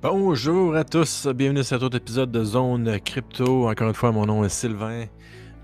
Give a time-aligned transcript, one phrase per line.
[0.00, 3.68] Bonjour à tous, bienvenue à cet autre épisode de Zone Crypto.
[3.68, 5.06] Encore une fois, mon nom est Sylvain.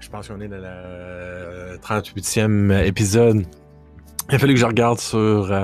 [0.01, 3.47] Je pense qu'on est dans le 38e épisode.
[4.29, 5.19] Il a fallu que je regarde sur,
[5.53, 5.63] euh,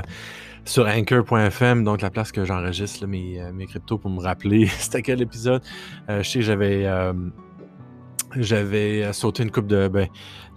[0.64, 5.02] sur Anchor.fm, donc la place que j'enregistre mes, euh, mes cryptos pour me rappeler c'était
[5.02, 5.62] quel épisode.
[6.08, 6.86] Euh, je sais que j'avais
[8.36, 9.88] j'avais euh, sauté une coupe de.
[9.88, 10.08] Ben,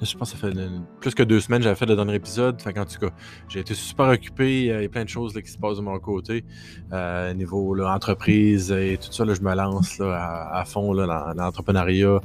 [0.02, 0.58] je pense que ça fait
[1.00, 2.62] plus que deux semaines j'avais fait le dernier épisode.
[2.62, 3.10] Fait en tout cas,
[3.48, 4.66] j'ai été super occupé.
[4.66, 6.44] Il y a plein de choses là, qui se passent de mon côté.
[6.92, 11.06] Euh, niveau là, entreprise et tout ça, là, je me lance là, à, fond là,
[11.08, 12.20] dans, l'entrepreneuriat,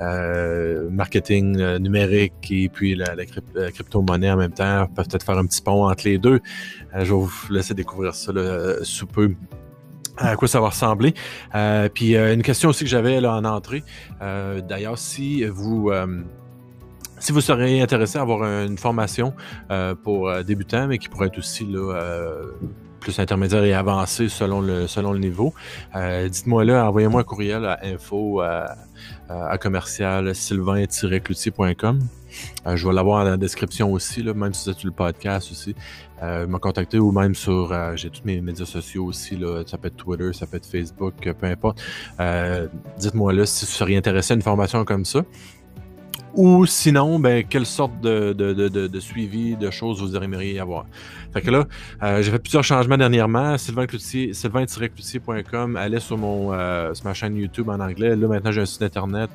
[0.00, 3.14] euh, marketing euh, numérique et puis la,
[3.70, 4.86] crypto-monnaie en même temps.
[4.94, 6.40] Peut-être faire un petit pont entre les deux.
[6.94, 8.32] je vais vous laisser découvrir ça
[8.82, 9.34] sous peu
[10.16, 11.14] à quoi ça va ressembler.
[11.54, 13.82] Euh, puis euh, une question aussi que j'avais là en entrée.
[14.20, 15.90] Euh, d'ailleurs, si vous
[17.18, 19.32] si vous seriez intéressé à avoir une formation
[20.02, 22.24] pour débutants, mais qui pourrait être aussi là,
[23.02, 25.52] plus intermédiaire et avancé selon le, selon le niveau,
[25.94, 28.76] dites-moi là, envoyez-moi un courriel à info à,
[29.28, 31.98] à commercial sylvain-cloutier.com.
[32.66, 35.74] Euh, je vais l'avoir dans la description aussi, même si c'est le podcast aussi.
[36.22, 37.72] Euh, me contacter ou même sur.
[37.72, 39.36] Euh, j'ai tous mes médias sociaux aussi.
[39.36, 41.82] Là, ça peut être Twitter, ça peut être Facebook, peu importe.
[42.98, 45.24] Dites-moi là si vous seriez intéressé à une formation comme ça.
[46.34, 50.86] Ou sinon, ben, quelle sorte de, de, de, de, suivi, de choses vous aimeriez avoir.
[51.32, 51.66] Fait que là,
[52.02, 53.58] euh, j'ai fait plusieurs changements dernièrement.
[53.58, 58.16] Sylvain Cloutier, sylvain-cloutier.com, allez sur mon euh, sur ma chaîne YouTube en anglais.
[58.16, 59.30] Là, maintenant, j'ai un site internet.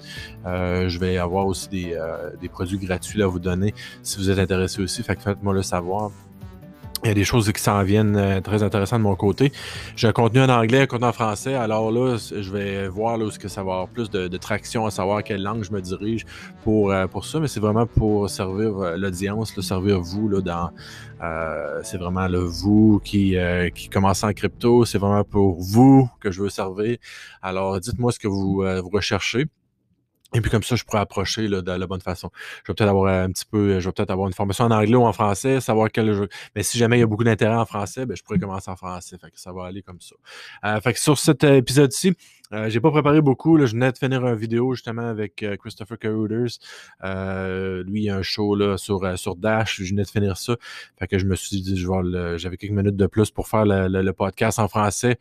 [0.46, 4.30] Euh, je vais avoir aussi des, euh, des produits gratuits à vous donner si vous
[4.30, 5.04] êtes intéressé aussi.
[5.04, 6.12] Fait que faites-moi le savoir.
[7.08, 9.54] Il y a des choses qui s'en viennent euh, très intéressantes de mon côté.
[9.96, 11.54] J'ai un contenu en anglais, un contenu en français.
[11.54, 14.92] Alors là, je vais voir là, où que ça va avoir plus de, traction à
[14.92, 16.26] savoir quelle langue je me dirige
[16.66, 17.40] pour, euh, pour ça.
[17.40, 20.72] Mais c'est vraiment pour servir euh, l'audience, servir vous là, dans.
[21.84, 23.38] c'est vraiment le vous qui,
[23.74, 24.84] qui commence en crypto.
[24.84, 26.98] C'est vraiment pour vous que je veux servir.
[27.42, 29.46] Alors dites-moi ce que vous, vous recherchez.
[30.34, 32.30] Et puis comme ça, je pourrais approcher là, de la bonne façon.
[32.64, 34.96] Je vais peut-être avoir un petit peu, je vais peut-être avoir une formation en anglais
[34.96, 36.28] ou en français, savoir quel jeu.
[36.56, 38.76] Mais si jamais il y a beaucoup d'intérêt en français, ben, je pourrais commencer en
[38.76, 39.18] français.
[39.18, 40.16] Fait que ça va aller comme ça.
[40.66, 42.14] Euh, fait que sur cet euh, épisode-ci,
[42.54, 43.58] euh, j'ai pas préparé beaucoup.
[43.60, 46.60] Je venais de finir une vidéo justement avec euh, Christopher Caruders.
[47.04, 49.82] Euh, lui, il a un show là, sur, sur Dash.
[49.82, 50.56] Je venais de finir ça.
[50.98, 54.60] Fait que je me suis dit, j'avais quelques minutes de plus pour faire le podcast
[54.60, 55.18] en français.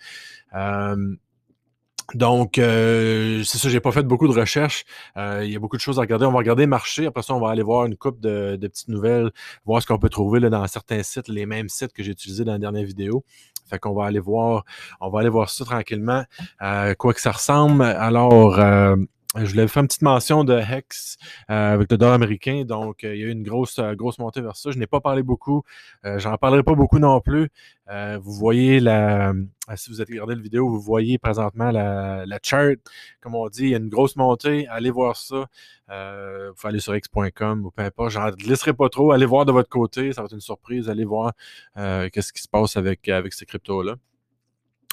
[2.14, 4.84] Donc, euh, c'est ça, j'ai pas fait beaucoup de recherches.
[5.16, 6.26] Euh, il y a beaucoup de choses à regarder.
[6.26, 7.06] On va regarder le marché.
[7.06, 9.30] Après ça, on va aller voir une coupe de, petites nouvelles,
[9.64, 12.44] voir ce qu'on peut trouver là, dans certains sites, les mêmes sites que j'ai utilisés
[12.44, 13.24] dans la dernière vidéo.
[13.68, 14.64] Fait qu'on va aller voir,
[15.00, 16.22] on va aller voir ça tranquillement,
[16.62, 17.82] euh, quoi que ça ressemble.
[17.82, 18.60] Alors,
[19.34, 21.18] je voulais faire une petite mention de Hex
[21.50, 22.64] euh, avec le dollar américain.
[22.64, 24.70] Donc, euh, il y a eu une grosse, euh, grosse montée vers ça.
[24.70, 25.62] Je n'ai pas parlé beaucoup.
[26.04, 27.48] J'en parlerai pas beaucoup non plus.
[27.88, 29.32] vous voyez la.
[29.74, 32.78] Si vous avez regardé la vidéo, vous voyez présentement la, chart.
[33.20, 34.66] Comme on dit, il y a une grosse montée.
[34.68, 35.46] Allez voir ça.
[35.88, 38.10] vous pouvez aller sur x.com ou peu importe.
[38.10, 39.12] J'en laisserai pas trop.
[39.12, 40.12] Allez voir de votre côté.
[40.12, 40.88] Ça va être une surprise.
[40.88, 41.32] Allez voir
[41.74, 43.96] qu'est-ce qui se passe avec, avec ces cryptos-là.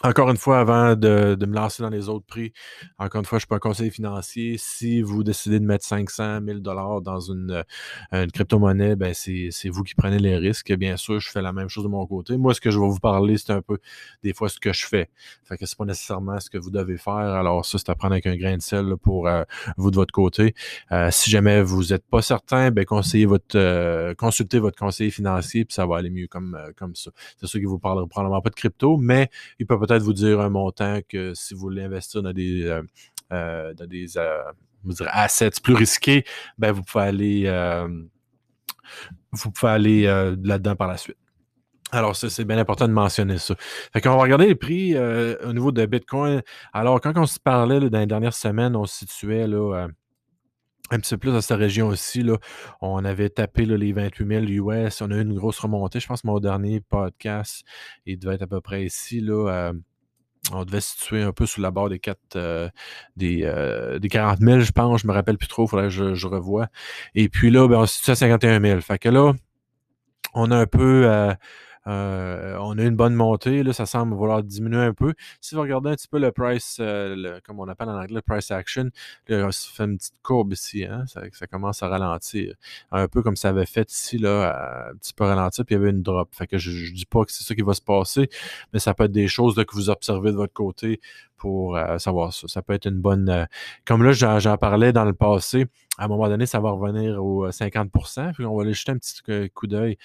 [0.02, 2.52] Encore une fois, avant de, me lancer dans les autres prix,
[2.98, 4.58] encore une fois, je suis pas un conseiller financier.
[4.58, 7.64] Si vous décidez de mettre 500 000 dollars dans une,
[8.12, 10.74] une crypto-monnaie, ben c'est, vous qui prenez les risques.
[10.74, 12.36] Bien sûr, je fais la même chose de mon côté.
[12.36, 13.78] Moi, ce que je vais vous parler, c'est un peu
[14.24, 15.10] des fois ce que je fais.
[15.46, 17.14] Fait que c'est pas nécessairement ce que vous devez faire.
[17.14, 19.44] Alors ça, c'est à prendre avec un grain de sel pour euh,
[19.78, 20.54] vous de votre côté.
[20.92, 25.64] Euh, si jamais vous n'êtes pas certain, ben conseillez votre, euh, consultez votre conseiller financier,
[25.64, 27.12] puis ça va aller mieux comme, comme ça.
[27.40, 30.40] C'est sûr qu'il vous parlera probablement pas de crypto, mais il peut peut-être vous dire
[30.40, 32.82] un montant que si vous voulez investir dans des, euh,
[33.34, 34.42] euh, dans des euh,
[35.08, 36.24] assets plus risqués,
[36.58, 37.88] ben vous pouvez aller,
[39.32, 41.18] vous pouvez aller là-dedans par la suite.
[41.92, 43.56] Alors, c'est bien important de mentionner ça.
[43.60, 46.42] Fait qu'on va regarder les prix au niveau de Bitcoin.
[46.74, 49.88] Alors, quand on se parlait dans les dernières semaines, on se situait là,
[50.94, 52.24] un petit peu plus dans cette région aussi.
[52.82, 55.02] On avait tapé les 28 000 US.
[55.02, 56.00] On a eu une grosse remontée.
[56.00, 57.64] Je pense que mon dernier podcast,
[58.06, 59.26] il devait être à peu près ici.
[59.30, 59.74] Euh,
[60.52, 62.70] on devait se situer un peu sous la barre des 4, euh,
[63.16, 65.02] des, euh, des 40 000, je pense.
[65.02, 65.66] Je me rappelle plus trop.
[65.66, 66.68] Il faudrait que je, revoie.
[67.16, 68.82] Et puis là, ben, on se situe à 51 000.
[68.82, 69.34] Fait que là,
[70.34, 71.34] on a un peu euh,
[71.86, 75.14] on a une bonne montée, là, ça semble vouloir diminuer un peu.
[75.42, 78.22] Si vous regardez un petit peu le price, euh, comme on appelle en anglais, le
[78.22, 78.90] price action,
[79.28, 82.56] là, ça fait une petite courbe ici, hein, ça, commence à ralentir.
[82.92, 85.82] Un peu comme ça avait fait ici, là, un petit peu ralentir, puis il y
[85.82, 86.30] avait une drop.
[86.34, 88.30] Fait que je, ne dis pas que c'est ça qui va se passer,
[88.72, 91.00] mais ça peut être des choses que vous observez de votre côté
[91.44, 92.48] pour savoir ça.
[92.48, 93.48] Ça peut être une bonne.
[93.86, 95.68] comme là, j'en parlais dans le passé,
[95.98, 98.98] à un moment donné, ça va revenir au 50% puis on va aller jeter un
[98.98, 99.98] petit coup d'œil.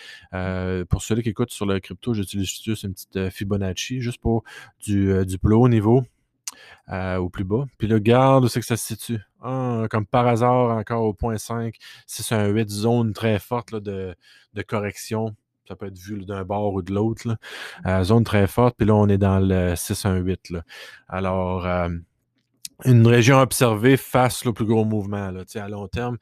[0.89, 4.43] pour ceux qui écoutent sur le crypto, j'utilise juste une petite Fibonacci, juste pour
[4.85, 6.03] du, du plus haut niveau
[6.91, 7.67] au plus bas.
[7.79, 9.21] Puis là, garde où c'est que ça se situe.
[9.41, 11.77] Ah, comme par hasard, encore au point 5.
[12.07, 14.17] C'est un 8 zone très forte de,
[14.67, 15.37] correction.
[15.69, 17.37] Ça peut être vu d'un bord ou de l'autre.
[17.87, 18.75] Euh, zone très forte.
[18.79, 20.63] Puis là, on est dans le 6-1-8.
[21.09, 21.91] Alors, euh,
[22.87, 25.31] une région observée face au plus gros mouvement.
[25.31, 26.17] Là, à long terme,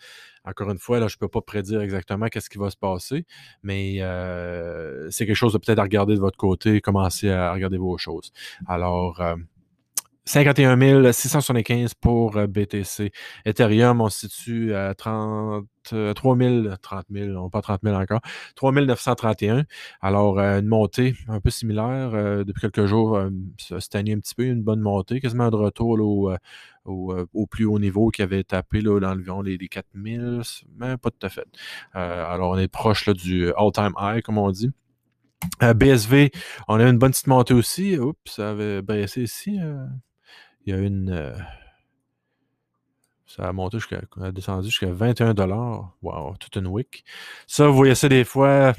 [0.45, 3.25] encore une fois, là, je ne peux pas prédire exactement qu'est-ce qui va se passer,
[3.63, 7.79] mais euh, c'est quelque chose de peut-être à regarder de votre côté, commencer à regarder
[7.79, 8.33] vos choses.
[8.67, 9.21] Alors,
[10.27, 13.13] 51 675 pour euh, BTC.
[13.45, 18.21] Ethereum, on se situe à 30, 3 000, 30 000, non pas 30 000 encore,
[18.57, 19.65] 3 931.
[20.01, 22.11] Alors, euh, une montée un peu similaire.
[22.15, 23.21] Euh, depuis quelques jours,
[23.59, 25.97] ça stagné un petit peu, une bonne montée, quasiment de retour
[26.85, 30.41] au, plus haut niveau qui avait tapé là, dans environ les, les 4 000,
[30.77, 31.47] mais pas tout à fait.
[31.93, 34.71] alors, on est proche là, du all-time high, comme on dit.
[35.61, 36.33] BSV,
[36.67, 37.97] on a une bonne petite montée aussi.
[37.97, 39.61] Oups, ça avait baissé ici.
[40.67, 41.11] Il y a une.
[41.11, 41.33] Euh,
[43.27, 44.01] ça a monté jusqu'à.
[44.21, 45.35] a descendu jusqu'à 21
[46.03, 47.05] Wow, toute une week.
[47.47, 48.75] Ça, vous voyez ça des fois.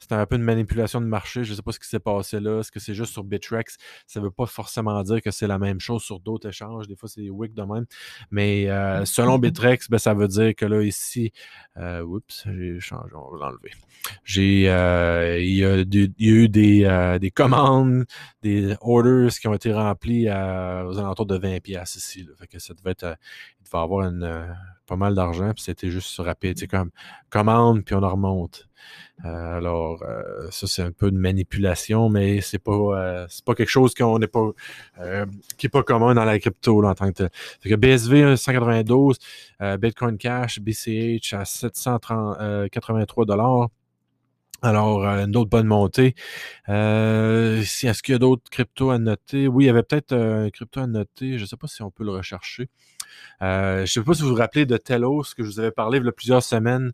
[0.00, 1.44] C'est un peu une manipulation de marché.
[1.44, 2.60] Je ne sais pas ce qui s'est passé là.
[2.60, 3.76] Est-ce que c'est juste sur Bitrex?
[4.06, 6.88] Ça ne veut pas forcément dire que c'est la même chose sur d'autres échanges.
[6.88, 7.84] Des fois, c'est des wicks de même.
[8.30, 11.32] Mais euh, selon Bitrex, ben, ça veut dire que là, ici,
[11.76, 13.72] euh, oups, j'ai changé, on va l'enlever.
[14.24, 15.76] J'ai, euh, il, y a
[16.18, 18.06] eu des, des, commandes,
[18.42, 22.26] des orders qui ont été remplis aux alentours de 20 pièces ici.
[22.38, 23.16] Fait que ça devait être,
[23.60, 24.56] il devait avoir une,
[24.90, 26.58] pas mal d'argent, puis c'était juste rapide.
[26.58, 26.90] C'est comme
[27.30, 28.68] commande, puis on en remonte.
[29.24, 33.54] Euh, alors, euh, ça, c'est un peu de manipulation, mais c'est pas, euh, c'est pas
[33.54, 34.50] quelque chose qu'on n'est pas,
[35.56, 37.28] qui est pas commun dans la crypto en tant que.
[37.60, 39.18] Fait que BSV 192,
[39.78, 43.68] Bitcoin Cash, BCH à 783 dollars.
[44.62, 46.14] Alors, une autre bonne montée.
[46.68, 49.48] Est-ce qu'il y a d'autres cryptos à noter?
[49.48, 51.38] Oui, il y avait peut-être un crypto à noter.
[51.38, 52.68] Je ne sais pas si on peut le rechercher.
[53.40, 55.98] je ne sais pas si vous vous rappelez de Telos, que je vous avais parlé
[55.98, 56.92] il y a plusieurs semaines.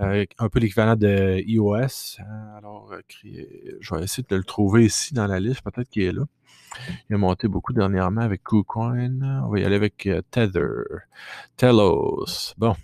[0.00, 2.18] Euh, un peu l'équivalent de iOS.
[2.56, 3.00] Alors, euh,
[3.80, 6.24] je vais essayer de le trouver ici dans la liste, peut-être qu'il est là.
[7.08, 9.42] Il a monté beaucoup dernièrement avec KuCoin.
[9.44, 10.66] On va y aller avec euh, Tether,
[11.56, 12.54] Telos.
[12.58, 12.76] Bon.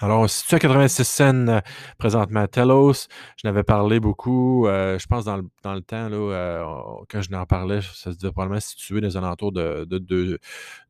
[0.00, 1.60] Alors, se situe à 86 cents
[1.98, 2.46] présentement.
[2.46, 7.30] Telos, je n'avais parlé beaucoup, je pense, dans le, dans le temps, là, quand je
[7.30, 10.38] n'en parlais, ça se devait probablement situer dans les alentours de, de, de,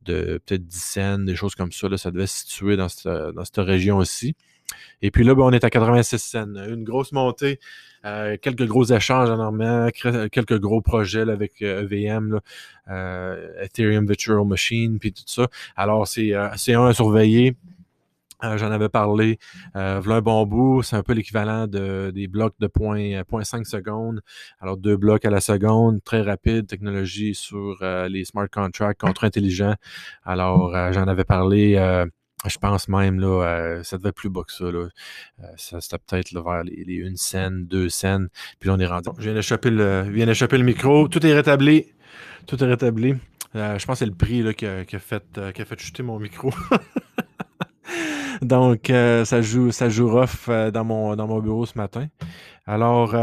[0.04, 1.88] peut-être 10 cents, des choses comme ça.
[1.88, 4.36] Là, ça devait se situer dans cette, dans cette région aussi.
[5.02, 6.54] Et puis là, ben, on est à 86 cents.
[6.54, 7.58] Une grosse montée,
[8.04, 12.40] euh, quelques gros échanges en Normand, quelques gros projets avec EVM, e
[12.90, 15.48] euh, Ethereum Virtual Machine, puis tout ça.
[15.76, 17.56] Alors, c'est euh, un à surveiller.
[18.42, 19.38] J'en avais parlé.
[19.76, 24.20] Euh, un bon bout, c'est un peu l'équivalent de, des blocs de 0.5 secondes.
[24.60, 27.76] Alors, deux blocs à la seconde, très rapide, technologie sur
[28.08, 29.74] les smart contracts, contre intelligents.
[30.24, 31.76] Alors, j'en avais parlé
[32.46, 34.70] je pense même, là, euh, ça devait être plus bas que ça.
[34.70, 34.88] Là.
[35.40, 38.28] Euh, ça c'était peut-être vers les, les, une scène, deux scènes.
[38.60, 39.10] Puis là, on est rendu.
[39.18, 41.08] Je viens d'échapper le, le micro.
[41.08, 41.86] Tout est rétabli.
[42.46, 43.14] Tout est rétabli.
[43.56, 45.24] Euh, je pense que c'est le prix là, qui, a, qui, a fait,
[45.54, 46.52] qui a fait chuter mon micro.
[48.42, 52.06] Donc, ça joue, ça joue rough dans, mon, dans mon bureau ce matin.
[52.66, 53.14] Alors,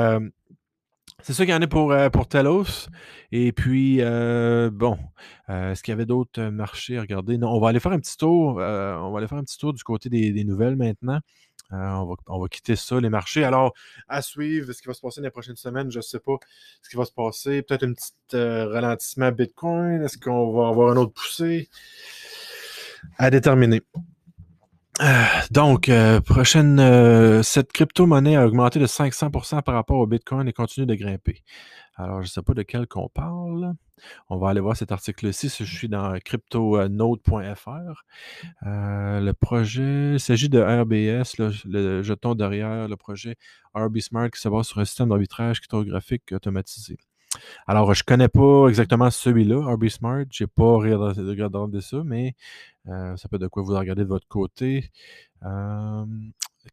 [1.26, 2.88] c'est ça qu'il y en a pour, euh, pour Telos.
[3.32, 4.96] Et puis, euh, bon,
[5.50, 7.40] euh, est-ce qu'il y avait d'autres marchés à regarder?
[7.40, 8.58] Non, on va aller faire un petit tour.
[8.58, 11.20] on va aller faire un petit tour du côté des, nouvelles maintenant.
[11.72, 13.44] On va, on, va, quitter ça, les marchés.
[13.44, 13.74] Alors,
[14.08, 16.36] à suivre, ce qui va se passer dans les prochaines semaines, je ne sais pas
[16.84, 17.64] ce qui va se passer.
[17.64, 20.04] Peut-être un petit ralentissement Bitcoin.
[20.04, 21.70] Est-ce qu'on va avoir un autre poussée?
[23.18, 23.82] À déterminer.
[25.02, 30.48] Euh, donc, euh, prochaine, euh, cette crypto-monnaie a augmenté de 500% par rapport au Bitcoin
[30.48, 31.44] et continue de grimper.
[31.98, 33.74] Alors, je ne sais pas de quel qu'on parle.
[34.30, 35.50] On va aller voir cet article-ci.
[35.50, 38.04] Je suis dans cryptonode.fr.
[38.62, 43.36] le projet, il s'agit de RBS, le jeton derrière le projet
[43.74, 46.98] RB Smart qui se base sur un système d'arbitrage cryptographique automatisé.
[47.68, 50.26] Alors, je ne connais pas exactement celui-là, RB Smart.
[50.32, 52.36] Je n'ai pas regardé ça, mais
[52.88, 54.92] euh, ça peut être de quoi vous regardez de votre côté.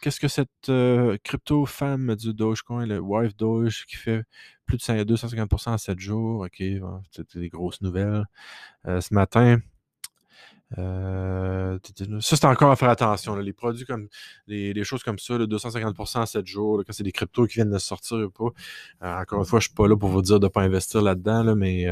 [0.01, 4.25] Qu'est-ce que cette euh, crypto femme du Dogecoin, le Wife Doge, qui fait
[4.65, 6.41] plus de 250% en 7 jours?
[6.41, 6.63] OK,
[7.11, 8.25] c'était des grosses nouvelles.
[8.87, 9.59] Euh, ce matin,
[10.77, 13.37] ça, c'est encore à faire attention.
[13.37, 14.09] Les produits comme
[14.47, 17.79] les, choses comme ça, 250% en 7 jours, quand c'est des cryptos qui viennent de
[17.79, 19.21] sortir ou pas.
[19.21, 21.03] encore une fois, je ne suis pas là pour vous dire de ne pas investir
[21.03, 21.87] là-dedans, mais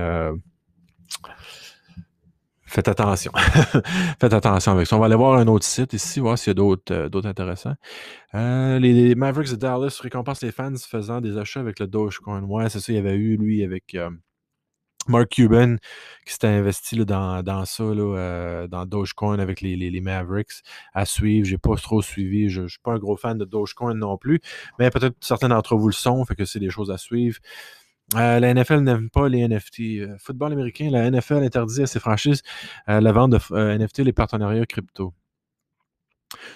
[2.71, 3.33] faites attention.
[4.21, 4.97] faites attention avec ça.
[4.97, 7.29] On va aller voir un autre site ici, voir s'il y a d'autres, euh, d'autres
[7.29, 7.75] intéressants.
[8.35, 12.43] Euh, les, Mavericks de Dallas récompensent les fans faisant des achats avec le Dogecoin.
[12.43, 14.11] Ouais, c'est ça, il y avait eu, lui, avec euh,
[15.11, 15.77] Mark Cuban,
[16.25, 20.63] qui s'était investi dans, dans, ça, là, dans Dogecoin avec les, les, Mavericks
[20.95, 21.47] à suivre.
[21.47, 22.49] J'ai pas trop suivi.
[22.49, 24.41] Je, ne suis pas un gros fan de Dogecoin non plus,
[24.79, 27.39] mais peut-être certains d'entre vous le sont, fait que c'est des choses à suivre.
[28.17, 29.81] Euh, la NFL n'aime pas les NFT.
[30.01, 32.43] Euh, football américain, la NFL interdit à ses franchises
[32.89, 35.15] euh, la vente de NFT, les partenariats crypto.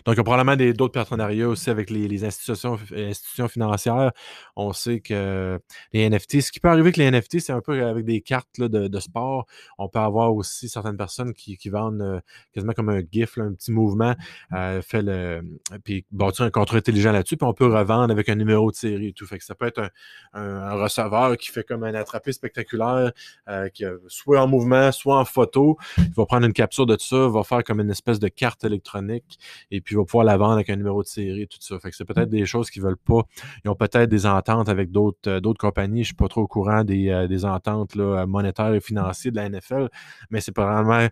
[0.04, 4.12] Donc, il y a probablement d'autres partenariats aussi avec les, institutions, institutions, financières.
[4.57, 5.59] On sait que
[5.93, 8.61] les NFT, ce qui peut arriver avec les NFT, c'est un peu avec des cartes
[8.61, 9.47] de, sport.
[9.78, 12.21] On peut avoir aussi certaines personnes qui, vendent euh,
[12.52, 14.14] quasiment comme un GIF, un petit mouvement,
[14.52, 15.43] euh, fait le,
[15.83, 19.09] puis bâtir un contrat intelligent là-dessus, puis on peut revendre avec un numéro de série
[19.09, 19.26] et tout.
[19.26, 19.90] Fait que ça peut être
[20.33, 23.12] un, receveur qui fait comme un attrapé spectaculaire,
[23.49, 25.78] euh, qui soit en mouvement, soit en photo.
[25.99, 28.64] Il va prendre une capture de tout ça, va faire comme une espèce de carte
[28.64, 29.38] électronique
[29.71, 31.78] et puis il va pouvoir la vendre avec un numéro de série, tout ça.
[31.78, 33.23] Fait que c'est peut-être des choses qu'ils veulent pas.
[33.64, 35.99] Ils ont peut-être des ententes avec d'autres, euh, d'autres compagnies.
[35.99, 39.37] Je ne suis pas trop au courant des, euh, ententes là, monétaires et financières de
[39.37, 39.88] la NFL,
[40.30, 41.09] mais c'est probablement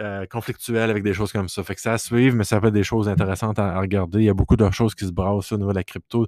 [0.00, 1.62] euh, conflictuel avec des choses comme ça.
[1.62, 4.20] Fait que ça à suivre, mais ça peut être des choses intéressantes à, regarder.
[4.20, 6.26] Il y a beaucoup de choses qui se brassent au niveau de la crypto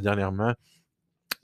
[0.00, 0.54] dernièrement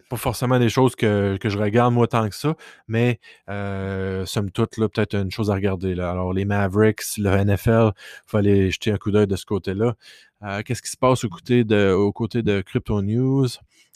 [0.08, 2.54] pas forcément des choses que, je regarde moi tant que ça,
[2.88, 5.94] mais euh, somme toute, là, peut-être une chose à regarder.
[5.94, 6.10] Là.
[6.10, 7.90] Alors, les Mavericks, le NFL,
[8.32, 9.94] il aller jeter un coup d'œil de ce côté-là.
[10.42, 13.48] Euh, qu'est-ce qui se passe au côté de, au côté de Crypto News?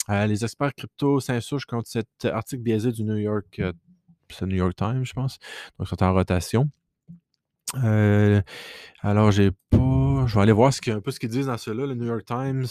[0.09, 3.71] Euh, les experts crypto s'insurgent contre cet article biaisé du New York, euh,
[4.29, 5.37] c'est New York Times, je pense.
[5.77, 6.69] Donc, ils sont en rotation.
[7.73, 9.81] Alors, j'ai pas
[10.27, 11.85] je vais aller voir un peu ce qu'ils disent dans cela.
[11.85, 12.65] Le New York Times.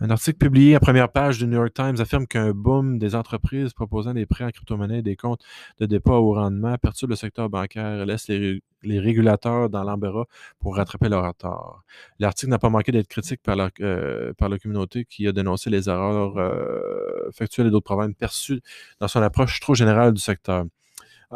[0.00, 3.72] Un article publié à première page du New York Times affirme qu'un boom des entreprises
[3.72, 5.42] proposant des prêts en crypto-monnaie et des comptes
[5.78, 10.24] de dépôt au rendement perturbe le secteur bancaire et laisse les, régulateurs dans l'embarras
[10.58, 11.84] pour rattraper leur retard.
[12.18, 16.36] L'article n'a pas manqué d'être critique par la, euh, communauté qui a dénoncé les erreurs
[16.36, 18.60] euh, factuelles et d'autres problèmes perçus
[18.98, 20.64] dans son approche trop générale du secteur.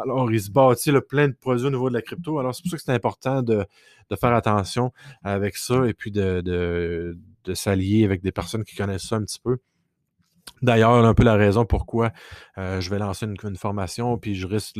[0.01, 2.39] Alors, il se bâtit le plein de produits au niveau de la crypto.
[2.39, 3.65] Alors, c'est pour ça que c'est important de,
[4.19, 9.15] faire attention avec ça et puis de, de s'allier avec des personnes qui connaissent ça
[9.15, 9.57] un petit peu.
[10.61, 12.11] D'ailleurs, un peu la raison pourquoi
[12.57, 14.77] euh, je vais lancer une, formation, puis je risque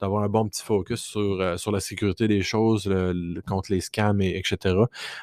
[0.00, 2.92] d'avoir un bon petit focus sur, euh, sur la sécurité des choses,
[3.46, 4.74] contre les scams, et, etc.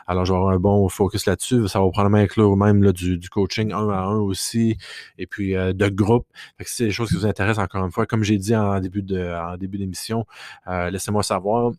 [0.08, 1.68] Alors, je vais avoir un bon focus là-dessus.
[1.68, 4.78] Ça va probablement inclure même là, du, du, coaching un à un aussi,
[5.20, 6.28] et puis euh, de groupe.
[6.62, 9.04] si c'est des choses qui vous intéressent, encore une fois, comme j'ai dit en début
[9.04, 10.26] de en début d'émission,
[10.68, 11.72] laissez-moi savoir.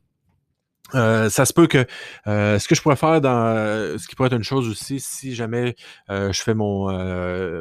[0.95, 1.85] Euh, ça se peut que
[2.27, 5.01] euh, ce que je pourrais faire dans euh, ce qui pourrait être une chose aussi,
[5.01, 5.75] si jamais
[6.09, 6.87] je fais mon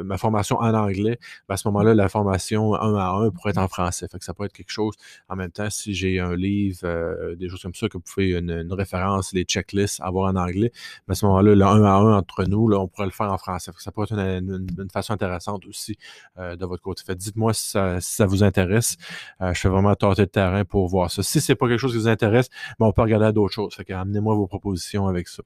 [0.03, 3.57] ma formation en anglais, ben, à ce moment-là, la formation un à un pourrait être
[3.57, 4.07] en français.
[4.11, 4.95] Fait que ça pourrait être quelque chose
[5.29, 8.73] en même temps, si j'ai un livre, des choses comme ça, que vous pouvez une,
[8.73, 10.71] référence, les checklists, avoir en anglais,
[11.07, 13.31] ben, à ce moment-là, le un à un entre nous, là, on pourrait le faire
[13.31, 13.71] en français.
[13.77, 15.97] Ça pourrait être une, façon intéressante aussi
[16.37, 17.03] de votre côté.
[17.05, 18.97] Fait dites-moi si ça, vous intéresse.
[19.41, 21.23] je fais vraiment tâter de terrain pour voir ça.
[21.23, 23.75] Si c'est pas quelque chose qui vous intéresse, ben, on peut regarder d'autres choses.
[23.75, 25.43] Fait amenez-moi vos propositions avec ça.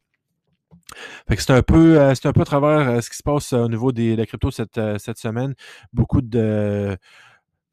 [1.28, 3.24] Fait que c'est un peu, euh, c'est un peu à travers euh, ce qui se
[3.24, 5.54] passe euh, au niveau des, de la crypto cette, cette semaine.
[5.94, 6.98] Beaucoup de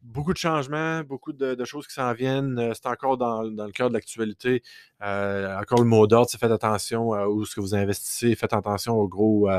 [0.03, 2.73] beaucoup de changements, beaucoup de, choses qui s'en viennent.
[2.75, 4.63] C'est encore dans, le cœur de l'actualité.
[5.01, 8.95] encore le mot d'ordre, c'est faites attention à où ce que vous investissez, faites attention
[8.95, 9.51] aux gros,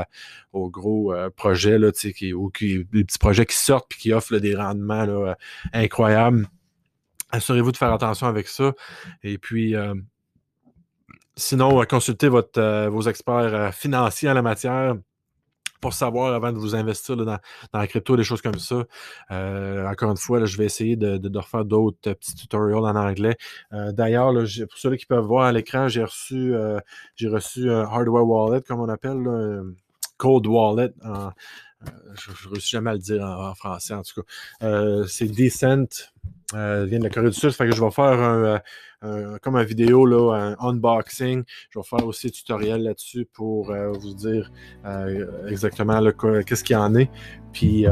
[0.54, 4.56] aux gros projets là, qui, ou qui, petits projets qui sortent et qui offrent des
[4.56, 5.34] rendements
[5.74, 6.48] incroyables.
[7.28, 8.72] Assurez-vous de faire attention avec ça.
[9.22, 9.74] Et puis,
[11.38, 14.96] Sinon, consultez votre, euh, vos experts euh, financiers en la matière
[15.80, 17.38] pour savoir avant de vous investir dans,
[17.72, 18.84] la crypto, des choses comme ça.
[19.30, 23.36] Euh, encore une fois, je vais essayer de, refaire d'autres petits tutoriels en anglais.
[23.70, 26.52] D'ailleurs, pour ceux qui peuvent voir à l'écran, j'ai reçu,
[27.22, 29.66] reçu un hardware wallet, comme on appelle, un
[30.16, 30.92] cold wallet.
[31.04, 35.06] je ne réussis jamais à le dire en, français, en tout cas.
[35.06, 36.10] C'est Decent.
[36.52, 37.50] Vient de la Corée du Sud.
[37.50, 38.60] Fait que je vais faire un,
[39.42, 41.44] comme une vidéo, là, un unboxing.
[41.70, 44.50] Je vais faire aussi un tutoriel là-dessus pour euh, vous dire
[44.84, 46.00] euh, exactement
[46.42, 47.10] qu'est-ce qu'il y en est.
[47.52, 47.86] Puis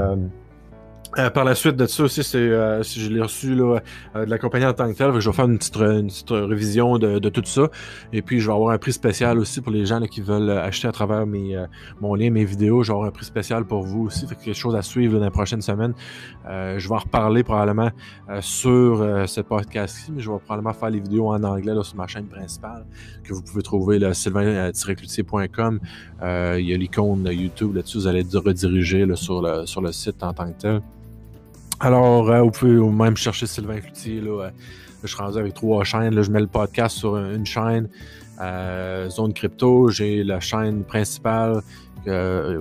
[1.19, 3.81] euh, euh, par la suite de ça aussi, c'est euh, je l'ai reçu là,
[4.15, 6.31] euh, de la compagnie en tant que telle, je vais faire une petite, une petite
[6.31, 7.69] révision de, de, tout ça.
[8.13, 10.51] Et puis je vais avoir un prix spécial aussi pour les gens là, qui veulent
[10.51, 11.57] acheter à travers mes,
[12.01, 12.83] mon lien, mes vidéos.
[12.83, 14.27] Je vais avoir un prix spécial pour vous aussi.
[14.27, 15.95] Fait quelque chose à suivre dans les prochaines semaines.
[16.45, 17.91] je vais en reparler probablement
[18.41, 22.27] sur ce podcast-ci, mais je vais probablement faire les vidéos en anglais sur ma chaîne
[22.27, 22.87] principale
[23.25, 25.81] que vous pouvez trouver sylvain-cloutier.com.
[26.23, 27.99] il y a l'icône YouTube là-dessus.
[27.99, 30.83] Vous allez être redirigé là, sur, le, sur le site en tant que tel.
[31.79, 34.21] Alors, euh, vous pouvez même chercher Sylvain Cloutier.
[34.23, 34.51] Là, euh,
[35.03, 36.23] je suis rendu avec trois chaînes.
[36.23, 37.89] Je mets le podcast sur une chaîne,
[38.41, 39.91] euh, Zone Crypto.
[39.91, 41.61] J'ai la chaîne principale,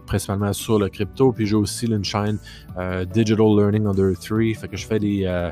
[0.06, 1.32] principalement sur le crypto.
[1.32, 2.40] Puis j'ai aussi une chaîne
[3.14, 4.54] Digital Learning Under 3.
[4.60, 5.50] Fait que je fais des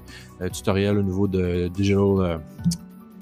[0.52, 2.42] tutoriels au niveau de digital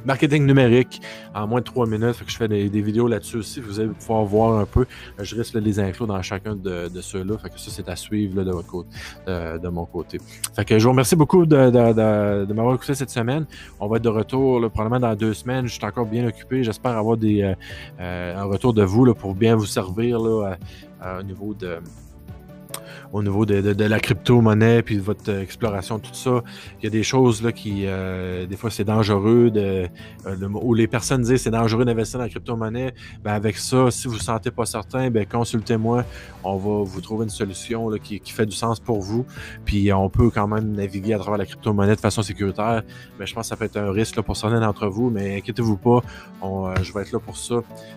[0.05, 1.01] marketing numérique
[1.33, 2.15] en moins de trois minutes.
[2.15, 3.59] Fait que je fais des, vidéos là-dessus aussi.
[3.59, 4.85] Vous allez pouvoir voir un peu.
[5.19, 7.37] Je risque les infos dans chacun de, ceux-là.
[7.37, 8.89] Fait que ça, c'est à suivre de votre côté,
[9.27, 10.19] de, mon côté.
[10.55, 13.45] Fait que je vous remercie beaucoup de, m'avoir écouté cette semaine.
[13.79, 15.67] On va être de retour probablement dans deux semaines.
[15.67, 16.63] Je suis encore bien occupé.
[16.63, 17.53] J'espère avoir des, euh,
[17.99, 21.79] euh, un retour de vous pour bien vous servir au niveau de
[23.13, 26.43] au niveau de, la crypto-monnaie, puis de votre euh, exploration, tout ça.
[26.79, 29.87] Il y a des choses là, qui, euh, des fois, c'est dangereux, euh,
[30.61, 32.93] où les personnes disent c'est dangereux d'investir dans la crypto-monnaie.
[33.23, 36.05] Ben, avec ça, si vous ne vous sentez pas certain, ben, consultez-moi.
[36.43, 39.25] On va vous trouver une solution là, qui, fait du sens pour vous.
[39.65, 42.83] Puis on peut quand même naviguer à travers la crypto-monnaie de façon sécuritaire.
[43.19, 45.37] Mais je pense que ça peut être un risque là, pour certains d'entre vous, mais
[45.37, 46.01] inquiétez-vous pas,
[46.81, 47.55] je vais être là pour ça.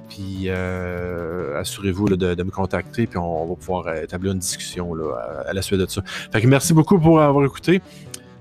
[0.08, 5.62] Puis assurez-vous de, de, me contacter, puis on, va pouvoir établir une discussion à, la
[5.62, 6.02] suite de ça.
[6.32, 7.80] Fait merci beaucoup pour avoir écouté.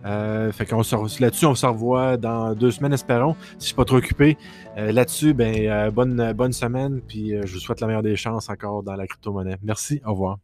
[0.06, 0.82] Euh, fait qu'on
[1.20, 3.36] là-dessus, on se revoit dans deux semaines, espérons.
[3.58, 4.38] Si je suis pas trop occupé.
[4.78, 8.50] Euh, là-dessus, ben, euh, bonne, bonne semaine, puis je vous souhaite la meilleure des chances
[8.50, 9.58] encore dans la crypto-monnaie.
[9.64, 10.40] Merci, au revoir.